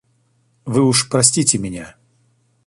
Вы 0.65 0.83
уж 0.83 1.09
простите 1.09 1.59
меня. 1.59 1.95